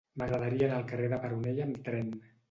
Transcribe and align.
M'agradaria 0.19 0.65
anar 0.67 0.77
al 0.79 0.87
carrer 0.91 1.09
de 1.11 1.19
Peronella 1.25 1.67
amb 1.67 1.83
tren. 1.91 2.09